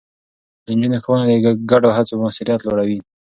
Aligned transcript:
د 0.65 0.67
نجونو 0.77 0.97
ښوونه 1.03 1.25
د 1.45 1.47
ګډو 1.71 1.89
هڅو 1.97 2.13
موثريت 2.21 2.61
لوړوي. 2.63 2.99